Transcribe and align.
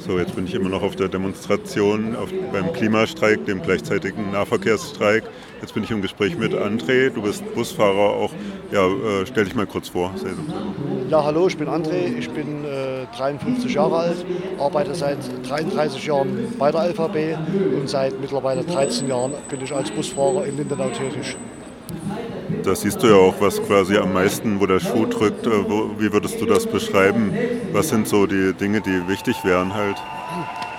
So, 0.00 0.18
jetzt 0.18 0.34
bin 0.34 0.46
ich 0.46 0.54
immer 0.54 0.70
noch 0.70 0.82
auf 0.82 0.96
der 0.96 1.08
Demonstration 1.08 2.16
auf, 2.16 2.30
beim 2.52 2.72
Klimastreik, 2.72 3.44
dem 3.44 3.60
gleichzeitigen 3.60 4.30
Nahverkehrsstreik. 4.30 5.24
Jetzt 5.60 5.74
bin 5.74 5.84
ich 5.84 5.90
im 5.90 6.00
Gespräch 6.00 6.38
mit 6.38 6.54
André. 6.54 7.10
Du 7.10 7.20
bist 7.20 7.44
Busfahrer 7.54 8.14
auch. 8.14 8.32
Ja, 8.72 8.86
äh, 8.86 9.26
stell 9.26 9.44
dich 9.44 9.54
mal 9.54 9.66
kurz 9.66 9.90
vor. 9.90 10.14
Ja, 11.10 11.22
hallo, 11.22 11.48
ich 11.48 11.58
bin 11.58 11.68
André. 11.68 12.16
Ich 12.18 12.30
bin 12.30 12.64
äh, 12.64 13.14
53 13.14 13.74
Jahre 13.74 13.96
alt, 13.96 14.24
arbeite 14.58 14.94
seit 14.94 15.18
33 15.46 16.06
Jahren 16.06 16.54
bei 16.58 16.72
der 16.72 16.88
LVB 16.88 17.36
und 17.76 17.88
seit 17.90 18.18
mittlerweile 18.20 18.64
13 18.64 19.06
Jahren 19.06 19.34
bin 19.50 19.60
ich 19.60 19.72
als 19.72 19.90
Busfahrer 19.90 20.46
in 20.46 20.56
Lindenau 20.56 20.88
tätig. 20.88 21.36
Da 22.62 22.74
siehst 22.74 23.02
du 23.02 23.06
ja 23.06 23.16
auch, 23.16 23.34
was 23.40 23.62
quasi 23.62 23.96
am 23.96 24.12
meisten, 24.12 24.60
wo 24.60 24.66
der 24.66 24.80
Schuh 24.80 25.06
drückt. 25.06 25.46
Äh, 25.46 25.50
wie 25.98 26.12
würdest 26.12 26.40
du 26.40 26.46
das 26.46 26.66
beschreiben? 26.66 27.32
Was 27.72 27.88
sind 27.88 28.06
so 28.06 28.26
die 28.26 28.52
Dinge, 28.52 28.80
die 28.80 29.08
wichtig 29.08 29.36
wären 29.44 29.74
halt? 29.74 29.96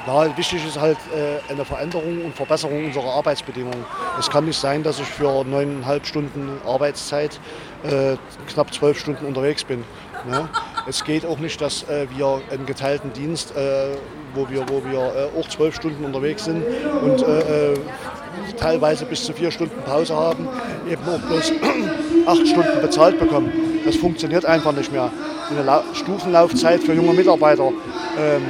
Ja, 0.05 0.38
wichtig 0.38 0.65
ist 0.65 0.79
halt 0.79 0.97
äh, 1.15 1.51
eine 1.51 1.65
Veränderung 1.65 2.25
und 2.25 2.36
Verbesserung 2.36 2.86
unserer 2.86 3.14
Arbeitsbedingungen. 3.14 3.86
Es 4.20 4.29
kann 4.29 4.46
nicht 4.46 4.59
sein, 4.59 4.83
dass 4.83 5.00
ich 5.00 5.07
für 5.07 5.43
neuneinhalb 5.43 6.06
Stunden 6.06 6.59
Arbeitszeit 6.65 7.39
äh, 7.84 8.15
knapp 8.51 8.73
zwölf 8.73 9.00
Stunden 9.00 9.25
unterwegs 9.25 9.64
bin. 9.64 9.84
Ne? 10.29 10.50
Es 10.87 11.04
geht 11.04 11.25
auch 11.25 11.39
nicht, 11.39 11.61
dass 11.61 11.86
wir 11.87 12.42
einen 12.51 12.65
geteilten 12.65 13.14
Dienst, 13.14 13.54
wo 14.36 14.50
wir, 14.50 14.68
wo 14.68 14.84
wir 14.84 15.29
auch 15.39 15.48
zwölf 15.48 15.75
Stunden 15.75 16.04
unterwegs 16.06 16.45
sind 16.45 16.64
und 17.01 17.23
teilweise 18.58 19.06
bis 19.06 19.24
zu 19.24 19.34
vier 19.34 19.52
Stunden 19.52 19.82
Pause 19.84 20.16
haben, 20.16 20.48
eben 20.90 21.02
auch 21.04 21.20
bloß 21.20 21.52
acht 22.26 22.48
Stunden 22.48 22.82
bezahlt 22.82 23.20
bekommen. 23.20 23.52
Das 23.86 23.96
funktioniert 23.96 24.46
einfach 24.46 24.74
nicht 24.74 24.92
mehr. 24.92 25.12
Eine 25.50 25.84
Stufenlaufzeit 25.94 26.82
für 26.82 26.94
junge 26.94 27.14
Mitarbeiter, 27.14 27.71
ähm, 28.18 28.44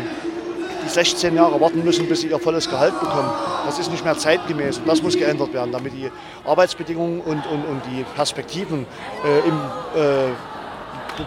die 0.86 0.90
16 0.90 1.36
Jahre 1.36 1.60
warten 1.60 1.84
müssen, 1.84 2.08
bis 2.08 2.22
sie 2.22 2.28
ihr 2.28 2.40
volles 2.40 2.70
Gehalt 2.70 3.00
bekommen, 3.00 3.30
das 3.66 3.80
ist 3.80 3.92
nicht 3.92 4.04
mehr 4.04 4.18
zeitgemäß 4.18 4.80
und 4.80 4.88
das 4.88 5.02
muss 5.02 5.18
geändert 5.18 5.54
werden, 5.54 5.72
damit 5.72 5.94
die 5.94 6.12
Arbeitsbedingungen 6.46 7.22
und, 7.22 7.46
und, 7.48 7.66
und 7.66 7.82
die 7.92 8.04
Perspektiven 8.16 8.86
äh, 9.26 9.48
im 9.48 9.56
äh, 9.96 10.32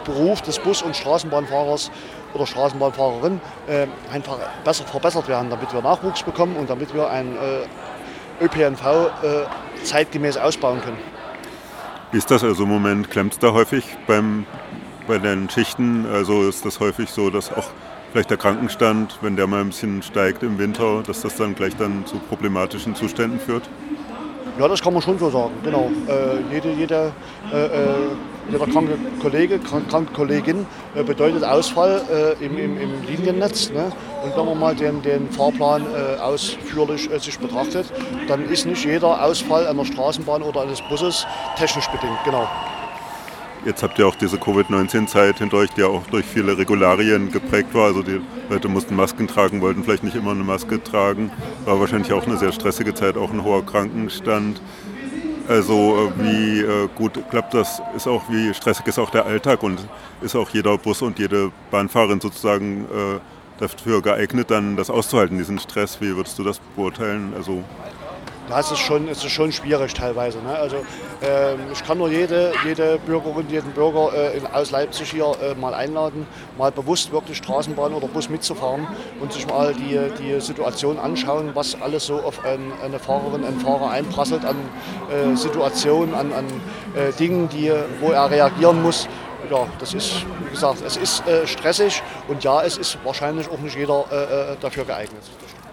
Beruf 0.05 0.42
des 0.42 0.58
Bus- 0.58 0.83
und 0.83 0.96
Straßenbahnfahrers 0.96 1.91
oder 2.34 2.46
Straßenbahnfahrerin 2.46 3.41
äh, 3.68 3.86
einfach 4.12 4.39
besser 4.64 4.84
verbessert 4.84 5.28
werden, 5.28 5.50
damit 5.50 5.72
wir 5.72 5.83
Nachwuchs 5.83 6.22
bekommen 6.22 6.56
und 6.56 6.68
damit 6.68 6.94
wir 6.94 7.08
ein 7.08 7.36
äh, 7.36 7.66
ÖPNV 8.40 8.84
äh, 9.22 9.84
zeitgemäß 9.84 10.36
ausbauen 10.36 10.80
können. 10.80 10.98
Ist 12.12 12.30
das 12.30 12.44
also 12.44 12.64
im 12.64 12.68
Moment? 12.68 13.10
Klemmt 13.10 13.32
es 13.32 13.38
da 13.38 13.52
häufig 13.52 13.96
beim, 14.06 14.46
bei 15.08 15.18
den 15.18 15.50
Schichten? 15.50 16.06
Also 16.12 16.48
ist 16.48 16.64
das 16.64 16.80
häufig 16.80 17.10
so, 17.10 17.30
dass 17.30 17.52
auch 17.52 17.70
vielleicht 18.12 18.30
der 18.30 18.36
Krankenstand, 18.36 19.18
wenn 19.20 19.34
der 19.34 19.46
mal 19.48 19.60
ein 19.60 19.68
bisschen 19.68 20.02
steigt 20.02 20.42
im 20.42 20.58
Winter, 20.58 21.02
dass 21.05 21.22
das 21.22 21.36
dann 21.36 21.55
gleich 21.56 21.74
dann 21.77 22.06
zu 22.06 22.18
problematischen 22.18 22.94
Zuständen 22.94 23.40
führt? 23.40 23.68
Ja, 24.58 24.69
das 24.69 24.80
kann 24.80 24.92
man 24.92 25.02
schon 25.02 25.19
so 25.19 25.30
sagen, 25.30 25.52
genau. 25.64 25.91
Äh, 26.06 26.55
jede, 26.55 26.70
jede, 26.72 27.12
äh, 27.52 27.66
äh 27.66 27.94
jeder 28.50 28.66
kranke 28.66 28.98
Kollege, 29.22 29.58
kranke 29.58 30.12
Kollegin 30.12 30.66
äh, 30.94 31.02
bedeutet 31.02 31.42
Ausfall 31.42 32.02
äh, 32.12 32.44
im, 32.44 32.58
im, 32.58 32.78
im, 32.78 32.91
Liniennetz. 33.06 33.70
Ne? 33.70 33.91
Und 34.22 34.36
wenn 34.36 34.44
man 34.44 34.58
mal 34.61 34.74
den, 34.74 35.00
den 35.00 35.30
Fahrplan 35.30 35.83
äh, 35.83 36.20
ausführlich 36.20 37.08
sich 37.19 37.38
betrachtet, 37.38 37.86
dann 38.28 38.44
ist 38.44 38.66
nicht 38.66 38.84
jeder 38.84 39.24
Ausfall 39.24 39.66
einer 39.66 39.84
Straßenbahn 39.84 40.42
oder 40.42 40.61
eines 40.61 40.83
Busses 40.83 41.27
technisch 41.56 41.89
bedingt, 41.89 42.18
genau. 42.24 42.46
Jetzt 43.64 43.82
habt 43.82 43.98
ihr 43.98 44.06
auch 44.06 44.14
diese 44.14 44.36
Covid-19-Zeit 44.36 45.38
hinter 45.38 45.56
euch, 45.56 45.70
die 45.70 45.80
ja 45.80 45.86
auch 45.86 46.06
durch 46.08 46.26
viele 46.26 46.58
Regularien 46.58 47.32
geprägt 47.32 47.72
war. 47.72 47.86
Also 47.86 48.02
die 48.02 48.20
Leute 48.50 48.68
mussten 48.68 48.94
Masken 48.94 49.26
tragen, 49.26 49.62
wollten 49.62 49.84
vielleicht 49.84 50.04
nicht 50.04 50.16
immer 50.16 50.32
eine 50.32 50.44
Maske 50.44 50.82
tragen. 50.82 51.30
War 51.64 51.80
wahrscheinlich 51.80 52.12
auch 52.12 52.26
eine 52.26 52.36
sehr 52.36 52.52
stressige 52.52 52.92
Zeit, 52.92 53.16
auch 53.16 53.32
ein 53.32 53.42
hoher 53.42 53.64
Krankenstand. 53.64 54.60
Also 55.48 56.10
äh, 56.18 56.22
wie 56.22 56.60
äh, 56.60 56.88
gut 56.94 57.18
klappt 57.30 57.55
das, 57.55 57.80
ist 57.96 58.06
auch 58.06 58.24
wie 58.28 58.52
stressig 58.52 58.86
ist 58.86 58.98
auch 58.98 59.11
der 59.11 59.24
Alltag 59.24 59.62
und 59.62 59.78
ist 60.20 60.36
auch 60.36 60.50
jeder 60.50 60.77
Bus 60.77 61.00
und 61.00 61.18
jede 61.18 61.50
Bahnfahrerin 61.70 62.20
sozusagen 62.20 62.84
äh, 62.84 63.20
dafür 63.60 64.02
geeignet, 64.02 64.50
dann 64.50 64.77
das 64.77 64.90
auszuhalten, 64.90 65.39
diesen 65.39 65.58
Stress. 65.58 66.00
Wie 66.02 66.14
würdest 66.14 66.39
du 66.39 66.44
das 66.44 66.60
beurteilen? 66.77 67.33
Also 67.34 67.62
das 68.48 68.70
ist 68.70 68.78
schon, 68.78 69.08
ist 69.08 69.28
schon 69.30 69.52
schwierig 69.52 69.94
teilweise. 69.94 70.38
Ne? 70.38 70.55
Also 70.55 70.77
äh, 71.22 71.55
ich 71.72 71.82
kann 71.84 71.98
nur 71.98 72.10
jede, 72.10 72.52
jede 72.64 72.98
Bürgerin, 72.98 73.48
jeden 73.48 73.72
Bürger 73.72 74.12
äh, 74.14 74.38
in, 74.38 74.46
aus 74.46 74.70
Leipzig 74.70 75.10
hier 75.10 75.32
äh, 75.42 75.55
mal 75.55 75.74
einladen, 75.74 76.27
mal 76.58 76.70
bewusst 76.70 77.12
wirklich 77.12 77.38
Straßenbahn 77.38 77.94
oder 77.94 78.06
Bus 78.08 78.28
mitzufahren 78.28 78.86
und 79.20 79.33
sich 79.33 79.46
mal 79.46 79.74
die, 79.74 79.98
die 80.20 80.40
Situation 80.40 80.98
anschauen, 80.98 81.50
was 81.54 81.80
alles 81.80 82.06
so 82.06 82.16
auf 82.16 82.44
ein, 82.44 82.72
eine 82.84 82.98
Fahrerin, 82.98 83.44
einen 83.44 83.60
Fahrer 83.60 83.90
einprasselt 83.90 84.44
an 84.44 84.56
äh, 85.10 85.36
Situationen, 85.36 86.14
an, 86.14 86.33
an 86.33 86.46
äh, 86.94 87.12
Dingen, 87.12 87.48
die, 87.48 87.72
wo 88.00 88.10
er 88.10 88.30
reagieren 88.30 88.83
muss. 88.83 89.08
Ja, 89.50 89.66
das 89.78 89.92
ist, 89.92 90.24
wie 90.42 90.50
gesagt, 90.50 90.83
es 90.86 90.96
ist 90.96 91.27
äh, 91.27 91.46
stressig 91.46 92.02
und 92.28 92.42
ja, 92.44 92.62
es 92.62 92.78
ist 92.78 92.98
wahrscheinlich 93.04 93.48
auch 93.50 93.58
nicht 93.58 93.77
jeder 93.77 94.04
dafür 94.60 94.84
geeignet. 94.84 95.22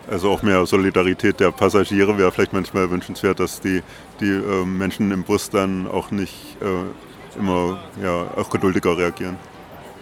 Also 0.10 0.32
auch 0.32 0.42
mehr 0.42 0.66
Solidarität 0.66 1.40
der 1.40 1.52
Passagiere 1.52 2.18
wäre 2.18 2.32
vielleicht 2.32 2.54
manchmal 2.54 2.90
wünschenswert, 2.90 3.40
dass 3.40 3.62
die, 3.62 3.84
die 4.20 4.32
äh, 4.32 4.66
Menschen 4.66 5.12
im 5.12 5.24
Bus 5.24 5.50
dann 5.50 5.88
auch 5.88 6.12
nicht 6.12 6.58
äh, 6.62 7.40
immer 7.40 7.80
ja, 8.02 8.26
auch 8.36 8.50
geduldiger 8.50 8.98
reagieren. 8.98 9.38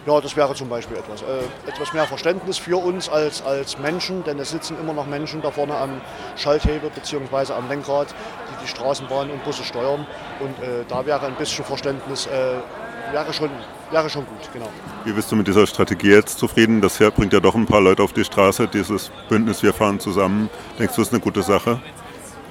Ja, 0.06 0.18
das 0.18 0.34
wäre 0.34 0.54
zum 0.54 0.70
Beispiel 0.70 0.96
etwas. 0.96 1.20
Äh, 1.20 1.68
etwas 1.68 1.92
mehr 1.92 2.06
Verständnis 2.06 2.56
für 2.56 2.78
uns 2.78 3.10
als, 3.10 3.42
als 3.42 3.78
Menschen, 3.78 4.24
denn 4.24 4.38
es 4.38 4.50
sitzen 4.50 4.78
immer 4.80 4.94
noch 4.94 5.06
Menschen 5.06 5.42
da 5.42 5.50
vorne 5.50 5.76
am 5.76 6.00
Schalthebel 6.36 6.90
bzw. 6.90 7.52
am 7.52 7.68
Lenkrad, 7.68 8.08
die 8.08 8.64
die 8.64 8.68
Straßenbahn 8.68 9.30
und 9.30 9.44
Busse 9.44 9.62
steuern. 9.62 10.06
Und 10.40 10.58
äh, 10.64 10.84
da 10.88 11.04
wäre 11.04 11.26
ein 11.26 11.34
bisschen 11.34 11.66
Verständnis, 11.66 12.26
äh, 12.26 12.56
wäre 13.12 13.32
schon 13.32 13.50
wäre 13.90 14.08
schon 14.08 14.24
gut, 14.26 14.52
genau. 14.52 14.68
Wie 15.04 15.12
bist 15.12 15.30
du 15.32 15.36
mit 15.36 15.48
dieser 15.48 15.66
Strategie 15.66 16.10
jetzt 16.10 16.38
zufrieden? 16.38 16.80
Das 16.80 16.98
bringt 16.98 17.32
ja 17.32 17.40
doch 17.40 17.54
ein 17.54 17.66
paar 17.66 17.80
Leute 17.80 18.02
auf 18.02 18.12
die 18.12 18.24
Straße, 18.24 18.68
dieses 18.68 19.10
Bündnis 19.28 19.62
Wir 19.62 19.72
fahren 19.72 19.98
zusammen. 19.98 20.48
Denkst 20.78 20.94
du, 20.94 21.02
es 21.02 21.08
ist 21.08 21.14
eine 21.14 21.20
gute 21.22 21.42
Sache? 21.42 21.80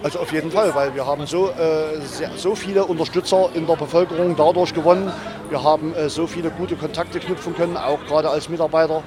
Also 0.02 0.20
auf 0.20 0.32
jeden 0.32 0.50
Fall, 0.50 0.74
weil 0.74 0.96
wir 0.96 1.06
haben 1.06 1.26
so, 1.26 1.50
äh, 1.50 2.00
sehr, 2.02 2.32
so 2.38 2.56
viele 2.56 2.86
Unterstützer 2.86 3.50
in 3.54 3.68
der 3.68 3.76
Bevölkerung 3.76 4.34
dadurch 4.36 4.74
gewonnen. 4.74 5.12
Wir 5.50 5.62
haben 5.62 5.94
äh, 5.94 6.08
so 6.08 6.26
viele 6.26 6.52
gute 6.52 6.78
Kontakte 6.78 7.20
knüpfen 7.20 7.54
können, 7.54 7.76
auch 7.76 8.00
gerade 8.06 8.30
als 8.30 8.48
Mitarbeiter. 8.48 9.04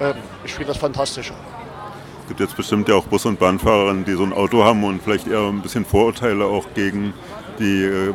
Äh, 0.00 0.14
ich 0.44 0.52
finde 0.52 0.68
das 0.72 0.78
fantastisch. 0.78 1.32
Es 2.22 2.28
gibt 2.28 2.40
jetzt 2.40 2.56
bestimmt 2.56 2.88
ja 2.88 2.96
auch 2.96 3.04
Bus- 3.04 3.24
und 3.24 3.38
Bahnfahrer, 3.38 3.94
die 3.94 4.14
so 4.14 4.24
ein 4.24 4.32
Auto 4.32 4.64
haben 4.64 4.82
und 4.82 5.00
vielleicht 5.00 5.28
eher 5.28 5.42
ein 5.42 5.62
bisschen 5.62 5.84
Vorurteile 5.84 6.44
auch 6.44 6.66
gegen 6.74 7.14
die 7.60 7.84
äh, 7.84 8.14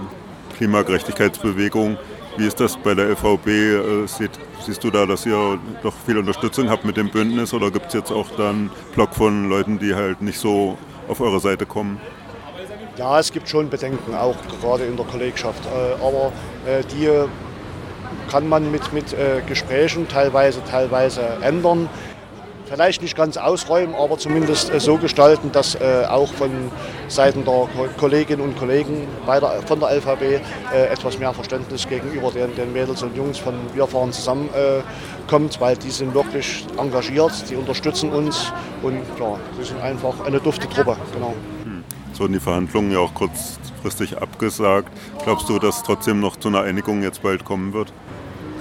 Klimagerechtigkeitsbewegung. 0.58 1.98
Wie 2.38 2.46
ist 2.46 2.60
das 2.60 2.78
bei 2.78 2.94
der 2.94 3.10
LVB? 3.10 3.48
Äh, 3.48 4.06
siehst, 4.06 4.40
siehst 4.64 4.84
du 4.84 4.92
da, 4.92 5.08
dass 5.08 5.26
ihr 5.26 5.58
doch 5.82 5.94
viel 6.06 6.20
Unterstützung 6.20 6.70
habt 6.70 6.86
mit 6.86 6.96
dem 6.96 7.10
Bündnis 7.10 7.52
oder 7.52 7.72
gibt 7.72 7.88
es 7.88 7.94
jetzt 7.94 8.12
auch 8.12 8.28
dann 8.38 8.48
einen 8.48 8.72
Block 8.94 9.16
von 9.16 9.50
Leuten, 9.50 9.80
die 9.80 9.96
halt 9.96 10.22
nicht 10.22 10.38
so 10.38 10.78
auf 11.08 11.20
eure 11.20 11.40
Seite 11.40 11.66
kommen? 11.66 12.00
Ja, 12.96 13.20
es 13.20 13.32
gibt 13.32 13.50
schon 13.50 13.70
Bedenken, 13.70 14.14
auch 14.14 14.36
gerade 14.62 14.86
in 14.86 14.96
der 14.96 15.06
Kollegschaft. 15.08 15.64
Äh, 15.66 15.94
aber 15.96 16.32
äh, 16.68 16.84
die 16.94 17.10
kann 18.30 18.48
man 18.48 18.72
mit, 18.72 18.92
mit 18.94 19.16
Gesprächen 19.48 20.08
teilweise, 20.08 20.62
teilweise 20.70 21.22
ändern 21.42 21.90
vielleicht 22.70 23.02
nicht 23.02 23.16
ganz 23.16 23.38
ausräumen, 23.38 23.96
aber 23.96 24.18
zumindest 24.18 24.72
äh, 24.72 24.80
so 24.80 24.98
gestalten, 24.98 25.52
dass 25.52 25.76
äh, 25.76 26.06
auch 26.08 26.32
von 26.34 26.50
Seiten 27.08 27.46
der 27.46 27.68
Kolleginnen 27.98 28.42
und 28.42 28.58
Kollegen 28.58 29.08
der, 29.26 29.62
von 29.66 29.80
der 29.80 29.96
LVB 29.98 30.22
äh, 30.22 30.40
etwas 30.92 31.18
mehr 31.18 31.34
Verständnis 31.34 31.88
gegenüber 31.88 32.32
den, 32.32 32.56
den, 32.56 32.74
Mädels 32.74 33.04
und 33.04 33.16
Jungs 33.16 33.38
von 33.38 33.54
Wir 33.74 33.88
fahren 33.88 34.12
zusammen 34.12 34.50
kommt, 35.28 35.60
weil 35.60 35.76
die 35.78 35.90
sind 35.90 36.14
wirklich 36.14 36.66
engagiert, 36.78 37.32
die 37.50 37.56
unterstützen 37.56 38.12
uns 38.12 38.52
und 38.82 39.02
ja, 39.20 39.40
sie 39.58 39.66
sind 39.66 39.82
einfach 39.82 40.26
eine 40.26 40.40
dufte 40.40 40.68
Truppe. 40.70 40.96
Genau. 41.14 41.34
Hm. 41.64 41.84
So 42.14 42.24
wurden 42.24 42.34
die 42.34 42.40
Verhandlungen 42.40 42.92
ja 42.92 43.00
auch 43.00 43.14
kurzfristig 43.14 44.18
abgesagt. 44.18 44.92
Glaubst 45.24 45.50
du, 45.50 45.60
dass 45.60 45.84
trotzdem 45.84 46.20
noch 46.20 46.36
zu 46.36 46.50
einer 46.50 46.62
Einigung 46.62 47.04
jetzt 47.04 47.22
bald 47.22 47.46
kommen 47.46 47.74
wird? 47.74 47.94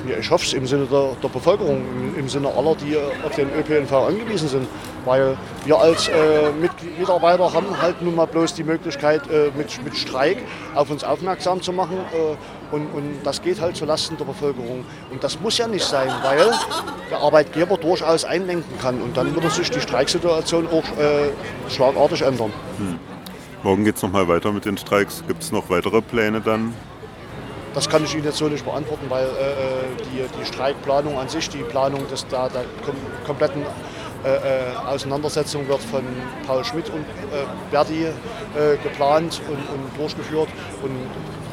Ja, 0.08 0.19
ich 0.19 0.31
hoffe 0.31 0.44
es 0.44 0.52
im 0.52 0.66
Sinne 0.66 0.87
der, 0.87 1.16
der 1.22 1.28
Bevölkerung, 1.28 1.82
im, 1.96 2.19
im, 2.19 2.28
Sinne 2.28 2.48
aller, 2.48 2.75
die 2.76 2.96
auf 3.25 3.34
den 3.34 3.48
ÖPNV 3.52 3.93
angewiesen 3.93 4.48
sind. 4.48 4.69
Weil 5.04 5.37
wir 5.64 5.78
als 5.78 6.08
äh, 6.08 6.52
mit, 6.60 6.70
Mitarbeiter 6.98 7.52
haben 7.52 7.81
halt 7.81 8.02
nun 8.02 8.14
mal 8.14 8.26
bloß 8.26 8.54
die 8.54 8.64
Möglichkeit, 8.64 9.22
äh, 9.31 9.50
mit, 9.56 9.82
mit 9.84 9.96
Streik 9.96 10.38
auf 10.75 10.90
uns 10.90 11.02
aufmerksam 11.04 11.60
zu 11.62 11.72
machen. 11.72 11.96
Äh, 12.12 12.75
und, 12.75 12.87
und 12.93 13.20
das 13.25 13.43
geht 13.43 13.60
halt 13.60 13.76
zulasten 13.76 14.16
der 14.16 14.25
Bevölkerung. 14.25 14.84
Und 15.10 15.22
das 15.22 15.40
muss 15.40 15.58
ja 15.58 15.69
nicht 15.69 15.84
sein, 15.84 16.08
weil 16.22 16.50
der 17.10 17.19
Arbeitgeber 17.19 17.76
durchaus 17.76 18.25
einlenken 18.25 18.78
kann. 18.81 19.00
Und 19.00 19.16
dann 19.16 19.34
würde 19.34 19.50
sich 19.50 19.70
die 19.70 19.81
Streiksituation 19.81 20.66
auch 20.69 20.84
äh, 20.99 21.31
schlagartig 21.69 22.22
ändern. 22.22 22.52
Hm. 22.78 22.99
Morgen 23.62 23.84
geht 23.84 23.96
es 23.96 24.02
nochmal 24.02 24.28
weiter 24.28 24.52
mit 24.52 24.64
den 24.64 24.76
Streiks. 24.76 25.25
Gibt 25.26 25.42
es 25.42 25.50
noch 25.50 25.70
weitere 25.70 26.00
Pläne 26.00 26.40
dann? 26.40 26.75
Das 27.76 27.90
kann 27.90 28.02
ich 28.02 28.14
Ihnen 28.14 28.25
jetzt 28.25 28.38
so 28.38 28.49
nicht 28.49 28.64
beantworten, 28.64 29.05
weil 29.11 29.26
äh, 29.26 29.28
äh, 29.28 29.32
die, 30.11 30.40
die 30.40 30.46
Streikplanung 30.46 31.19
an 31.19 31.28
sich, 31.28 31.50
die 31.50 31.58
Planung 31.58 32.08
des, 32.08 32.26
der, 32.26 32.49
der 32.49 32.64
kompletten 33.26 33.62
Auseinandersetzung 34.88 35.69
wird 35.69 35.81
von 35.82 36.02
Paul 36.49 36.64
Schmidt 36.64 36.90
und 36.90 37.05
Verdi 37.70 38.06
geplant 38.82 39.40
und, 39.46 39.58
und, 39.58 39.96
durchgeführt 39.96 40.49
und 40.82 40.90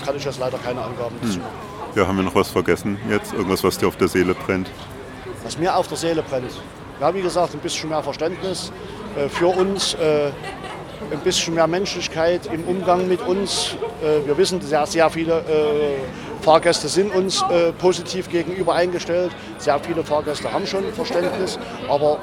kann 0.03 0.15
ich 0.15 0.25
jetzt 0.25 0.39
leider 0.39 0.57
keine 0.57 0.81
Angaben 0.81 1.13
dazu 1.21 1.37
machen. 1.37 1.51
Ja, 1.93 2.07
haben 2.07 2.15
wir 2.15 2.23
noch 2.23 2.33
was 2.33 2.49
vergessen 2.49 2.97
jetzt? 3.11 3.31
Irgendwas, 3.33 3.63
was 3.63 3.77
dir 3.77 3.87
auf 3.87 3.97
der 3.97 4.07
Seele 4.07 4.33
brennt? 4.33 4.71
Was 5.43 5.59
mir 5.59 5.75
auf 5.75 5.87
der 5.87 5.97
Seele 5.97 6.23
brennt? 6.23 6.51
Ja, 6.99 7.13
wie 7.13 7.21
gesagt, 7.21 7.53
ein 7.53 7.59
bisschen 7.59 7.89
mehr 7.89 8.01
Verständnis 8.01 8.71
für 9.29 9.47
uns 9.47 9.95
ein 11.13 11.19
bisschen 11.19 11.53
mehr 11.53 11.67
Menschlichkeit 11.67 12.49
im 12.51 12.63
Umgang 12.65 13.07
mit 13.07 13.21
uns. 13.21 13.75
Äh, 14.01 14.25
wir 14.27 14.37
wissen, 14.37 14.59
sehr, 14.61 14.85
sehr 14.85 15.09
viele 15.09 15.39
äh, 15.39 16.41
Fahrgäste 16.41 16.87
sind 16.87 17.13
uns 17.15 17.41
äh, 17.43 17.71
positiv 17.71 18.29
gegenüber 18.29 18.73
eingestellt. 18.73 19.31
Sehr 19.59 19.79
viele 19.79 20.03
Fahrgäste 20.03 20.51
haben 20.51 20.67
schon 20.67 20.83
Verständnis, 20.93 21.57
aber 21.87 22.19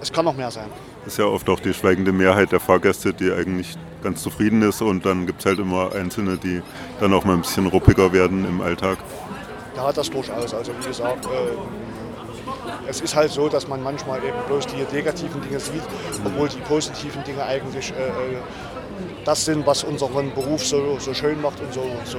es 0.00 0.12
kann 0.12 0.24
noch 0.24 0.36
mehr 0.36 0.50
sein. 0.50 0.66
Das 1.04 1.14
ist 1.14 1.18
ja 1.18 1.26
oft 1.26 1.48
auch 1.48 1.60
die 1.60 1.74
schweigende 1.74 2.12
Mehrheit 2.12 2.52
der 2.52 2.60
Fahrgäste, 2.60 3.12
die 3.12 3.30
eigentlich 3.32 3.76
ganz 4.02 4.22
zufrieden 4.22 4.62
ist 4.62 4.80
und 4.80 5.04
dann 5.04 5.26
gibt 5.26 5.40
es 5.40 5.46
halt 5.46 5.58
immer 5.58 5.94
Einzelne, 5.94 6.38
die 6.38 6.62
dann 7.00 7.12
auch 7.12 7.24
mal 7.24 7.34
ein 7.34 7.42
bisschen 7.42 7.66
ruppiger 7.66 8.12
werden 8.12 8.46
im 8.46 8.60
Alltag. 8.60 8.98
Ja, 9.76 9.92
das 9.92 10.10
durchaus. 10.10 10.54
Also 10.54 10.72
wie 10.80 10.86
gesagt, 10.86 11.26
es 12.88 13.00
ist 13.00 13.14
halt 13.14 13.30
so, 13.30 13.48
dass 13.48 13.68
man 13.68 13.82
manchmal 13.82 14.18
eben 14.18 14.36
bloß 14.46 14.66
die 14.66 14.94
negativen 14.94 15.40
Dinge 15.42 15.60
sieht, 15.60 15.82
obwohl 16.24 16.48
die 16.48 16.60
positiven 16.60 17.22
Dinge 17.24 17.44
eigentlich 17.44 17.92
äh, 17.92 18.08
äh, 18.08 18.38
das 19.24 19.44
sind, 19.44 19.66
was 19.66 19.84
unseren 19.84 20.32
Beruf 20.34 20.64
so, 20.64 20.98
so 20.98 21.14
schön 21.14 21.40
macht 21.40 21.60
und 21.60 21.72
so, 21.72 21.82
so 22.04 22.18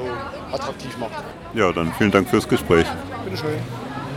attraktiv 0.52 0.98
macht. 0.98 1.24
Ja, 1.54 1.72
dann 1.72 1.92
vielen 1.94 2.12
Dank 2.12 2.30
fürs 2.30 2.48
Gespräch. 2.48 2.86
Bitte 3.26 3.38
schön. 3.38 3.81